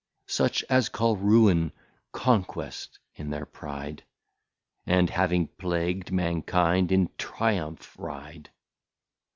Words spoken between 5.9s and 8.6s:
Mankind, in Triumph ride.